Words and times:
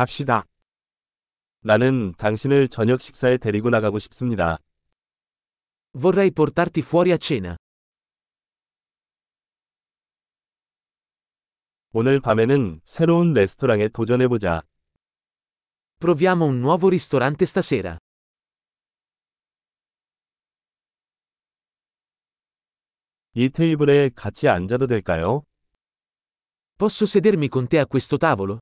갑시다. 0.00 0.46
나는 1.60 2.14
당신을 2.16 2.68
저녁 2.68 3.02
식사에 3.02 3.36
데리고 3.36 3.68
나가고 3.68 3.98
싶습니다. 3.98 4.56
Vorrei 5.92 6.30
portarti 6.30 6.82
fuori 6.82 7.10
a 7.12 7.18
cena. 7.20 7.56
오늘 11.92 12.18
밤에는 12.20 12.80
새로운 12.86 13.34
레스토랑에 13.34 13.88
도전해 13.88 14.26
보자. 14.26 14.62
Proviamo 15.98 16.46
un 16.46 16.60
nuovo 16.62 16.88
ristorante 16.88 17.44
stasera. 17.44 17.98
이 23.34 23.50
테이블에 23.50 24.08
같이 24.14 24.48
앉아도 24.48 24.86
될까요? 24.86 25.42
Posso 26.78 27.04
sedermi 27.04 27.50
con 27.50 27.66
te 27.68 27.78
a 27.78 27.84
questo 27.84 28.16
tavolo? 28.16 28.60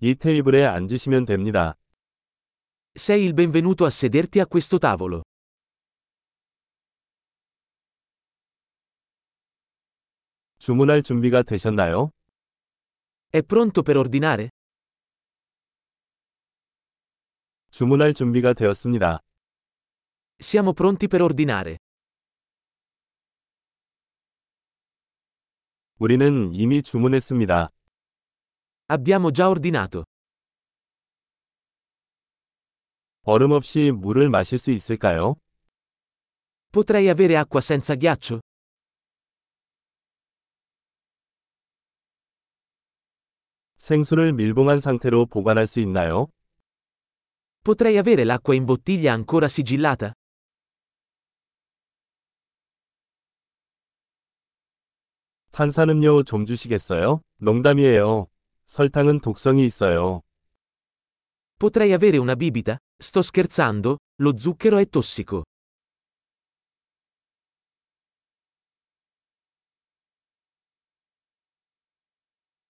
이 0.00 0.14
테이블에 0.14 0.64
앉으시면 0.66 1.24
됩니다. 1.24 1.74
Sei 2.96 3.24
il 3.24 3.34
benvenuto 3.34 3.84
a 3.84 3.90
sederti 3.90 4.40
a 4.40 4.46
questo 4.46 4.78
tavolo. 4.78 5.22
주문할 10.58 11.02
준비가 11.02 11.42
되셨나요? 11.42 12.10
È 13.30 13.42
pronto 13.42 13.82
per 13.82 13.96
ordinare? 13.96 14.48
주문할 17.70 18.14
준비가 18.14 18.52
되었습니다. 18.52 19.18
Siamo 20.40 20.72
pronti 20.72 21.08
per 21.08 21.22
ordinare. 21.22 21.76
우리는 25.98 26.52
이미 26.54 26.82
주문했습니다. 26.82 27.70
Abbiamo 28.87 29.31
già 29.31 29.47
ordinato. 29.49 30.03
얼음 33.23 33.51
없이 33.51 33.91
물을 33.91 34.29
마실 34.29 34.57
수 34.57 34.71
있을까요? 34.71 35.35
Potrei 36.71 37.07
avere 37.09 37.37
acqua 37.37 37.61
senza 37.61 37.95
ghiaccio? 37.95 38.39
생수를 43.77 44.33
밀봉한 44.33 44.79
상태로 44.79 45.25
보관할 45.27 45.65
수 45.67 45.79
있나요? 45.79 46.27
Potrei 47.63 47.97
avere 47.97 48.23
l'acqua 48.23 48.55
in 48.55 48.65
bottiglia 48.65 49.13
ancora 49.13 49.47
sigillata? 49.47 50.13
탄산음료 55.51 56.23
좀 56.23 56.45
주시겠어요? 56.45 57.21
농담이에요. 57.37 58.27
설탕은 58.78 59.20
독성이 59.20 59.64
있어요. 59.66 60.20
Potrei 61.60 61.92
avere 61.92 62.18
una 62.18 62.34
bibita? 62.34 62.76
Sto 63.00 63.22
scherzando, 63.22 63.98
lo 64.20 64.36
zucchero 64.36 64.78
è 64.78 64.86
tossico. 64.88 65.44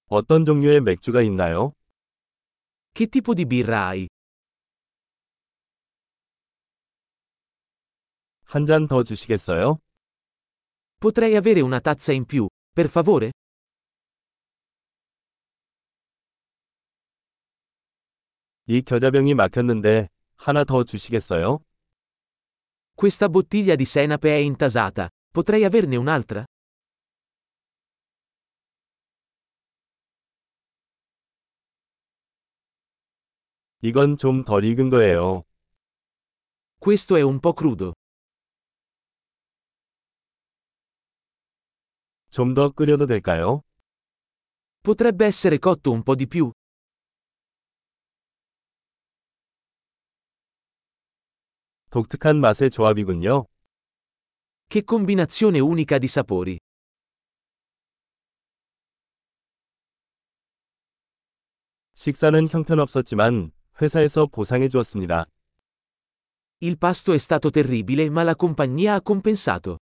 어떤 0.09 0.45
종류의 0.45 0.83
맥주가 0.83 1.23
있나요? 1.23 1.73
Che 2.93 3.07
tipo 3.07 3.33
di 3.33 3.47
birra 3.47 3.87
hai? 3.87 4.07
한 8.45 8.67
잔 8.67 8.87
더 8.87 9.03
주시겠어요? 9.03 9.79
Potrei 11.01 11.35
avere 11.35 11.63
una 11.63 11.81
tazza 11.81 12.13
in 12.13 12.27
più, 12.27 12.47
per 12.75 12.91
favore? 12.91 13.33
이 18.67 18.81
겨자병이 18.81 19.35
막혔는데 19.35 20.09
하나 20.37 20.65
더 20.65 20.85
주시겠어요? 20.85 21.59
Questa 22.97 23.29
bottiglia 23.29 23.75
di 23.77 23.85
senape 23.85 24.31
è 24.31 24.39
intasata. 24.39 25.09
Potrei 25.31 25.65
averne 25.65 25.97
un'altra? 25.97 26.45
이건 33.83 34.17
좀 34.17 34.45
덜 34.45 34.65
익은 34.65 34.89
거예요. 34.89 35.43
Questo 36.81 37.17
è 37.17 37.23
un 37.23 37.41
po' 37.41 37.53
crudo. 37.53 37.93
좀 42.31 42.55
더 42.55 42.71
끓여도 42.71 43.07
될까요? 43.07 43.61
Potrebbe 44.83 45.27
essere 45.27 45.59
cotto 45.59 45.93
un 45.93 46.03
po' 46.03 46.15
di 46.15 46.27
più? 46.27 46.51
독특한 51.95 52.41
맛의 52.41 52.71
조합이군요. 52.71 53.47
Che 54.69 54.83
combinazione 54.83 55.61
unica 55.61 55.97
di 55.97 56.09
sapori. 56.09 56.59
식사는 61.95 62.49
형편없었지만 62.51 63.53
회사에서 63.81 64.27
보상해 64.27 64.69
주었습니다. 64.69 65.27
Il 66.63 66.79
pasto 66.79 67.13
è 67.13 67.19
stato 67.19 67.51
terribile 67.51 68.11
ma 68.11 68.25
la 68.25 68.35
compagnia 68.35 68.95
ha 68.95 69.01
compensato. 69.01 69.79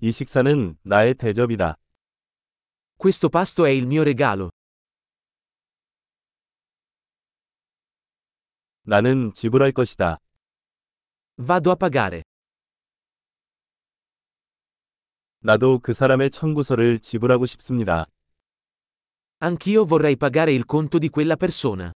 이 0.00 0.10
식사는 0.10 0.76
나의 0.82 1.14
대접이다. 1.14 1.76
Questo 2.96 3.28
pasto 3.28 3.64
è 3.64 3.70
il 3.70 3.86
mio 3.86 4.02
regalo. 4.02 4.50
나는 8.83 9.33
지불할 9.33 9.71
것이다. 9.71 10.17
Vado 11.37 11.71
a 11.71 11.75
pagare. 11.75 12.23
나도 15.39 15.79
그 15.79 15.93
사람의 15.93 16.31
청구서를 16.31 16.99
지불하고 16.99 17.45
싶습니다. 17.45 18.05
Anch'io 19.39 19.85
vorrei 19.85 20.15
pagare 20.15 20.51
il 20.51 20.65
conto 20.65 20.97
di 20.97 21.09
quella 21.09 21.35
persona. 21.35 21.91